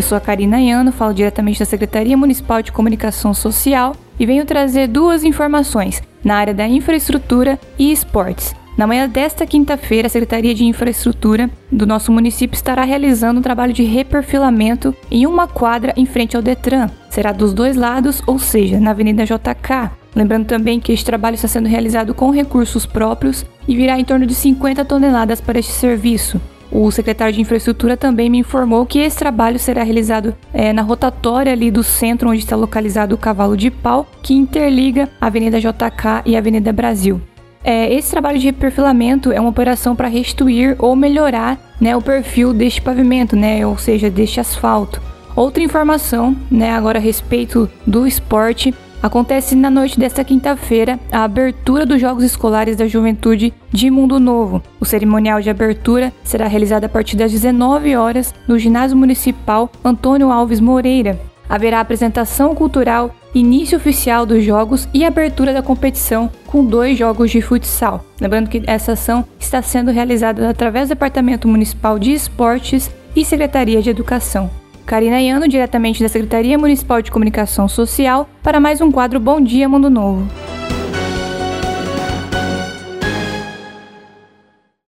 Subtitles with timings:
[0.00, 4.46] Eu sou a Karina Iano, falo diretamente da Secretaria Municipal de Comunicação Social e venho
[4.46, 8.54] trazer duas informações na área da infraestrutura e esportes.
[8.78, 13.74] Na manhã desta quinta-feira, a Secretaria de Infraestrutura do nosso município estará realizando um trabalho
[13.74, 16.88] de reperfilamento em uma quadra em frente ao Detran.
[17.10, 19.90] Será dos dois lados, ou seja, na Avenida JK.
[20.16, 24.24] Lembrando também que este trabalho está sendo realizado com recursos próprios e virá em torno
[24.24, 26.40] de 50 toneladas para este serviço.
[26.70, 31.52] O secretário de Infraestrutura também me informou que esse trabalho será realizado é, na rotatória
[31.52, 36.22] ali do centro onde está localizado o cavalo de pau, que interliga a Avenida JK
[36.24, 37.20] e a Avenida Brasil.
[37.62, 42.54] É, esse trabalho de perfilamento é uma operação para restituir ou melhorar né, o perfil
[42.54, 45.02] deste pavimento, né, ou seja, deste asfalto.
[45.36, 51.86] Outra informação, né, agora a respeito do esporte, acontece na noite desta quinta-feira a abertura
[51.86, 54.62] dos Jogos Escolares da Juventude de Mundo Novo.
[54.78, 60.30] O cerimonial de abertura será realizado a partir das 19 horas no Ginásio Municipal Antônio
[60.30, 61.18] Alves Moreira.
[61.48, 67.40] Haverá apresentação cultural início oficial dos jogos e abertura da competição com dois jogos de
[67.40, 68.04] futsal.
[68.20, 73.82] Lembrando que essa ação está sendo realizada através do Departamento Municipal de Esportes e Secretaria
[73.82, 74.50] de Educação.
[74.90, 79.68] Karina Iano, diretamente da Secretaria Municipal de Comunicação Social, para mais um quadro Bom Dia
[79.68, 80.28] Mundo Novo.